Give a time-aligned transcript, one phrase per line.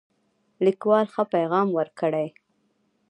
[0.65, 2.27] لیکوال ښه پیغام ورکړی.